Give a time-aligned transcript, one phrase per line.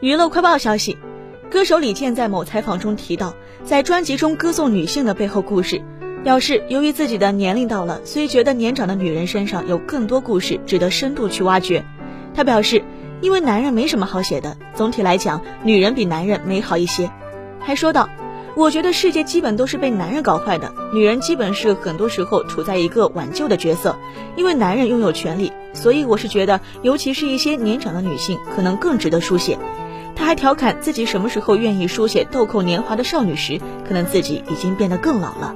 [0.00, 0.96] 娱乐快报消息，
[1.50, 3.34] 歌手李健在某采访中提到，
[3.64, 5.82] 在专辑中歌颂女性的背后故事，
[6.22, 11.84] 表示由于自己的年龄到了，所以觉得年长的女人身上有更多故事值得深度去挖掘。
[12.32, 12.84] 他表示，
[13.20, 17.10] 因为男人没什么好写的，总体来讲，女人比男人美好一些。
[17.58, 18.08] 还说道，
[18.54, 23.98] 我觉得世界基本都是被男人搞坏的，女人基本是很多时候处在一个挽救的角色，
[24.36, 29.58] 因为男人拥有权利，所以我是觉得，尤其是一些年长的女性，可能更值得书写。
[30.28, 35.54] 还调侃自己什么时候愿意书写豆蔻年华的少女时，可能自己已经变得更老了。